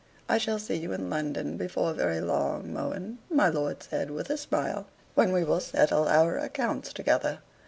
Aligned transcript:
"I 0.27 0.39
shall 0.39 0.57
see 0.57 0.77
you 0.77 0.93
in 0.93 1.11
London 1.11 1.57
before 1.57 1.93
very 1.93 2.21
long, 2.21 2.73
Mohun," 2.73 3.19
my 3.29 3.49
lord 3.49 3.83
said, 3.83 4.09
with 4.09 4.31
a 4.31 4.35
smile, 4.37 4.87
"when 5.13 5.31
we 5.31 5.43
will 5.43 5.59
settle 5.59 6.07
our 6.07 6.39
accounts 6.39 6.91
together." 6.91 7.37